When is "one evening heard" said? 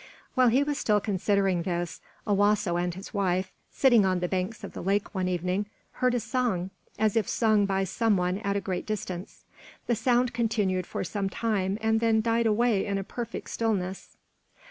5.13-6.15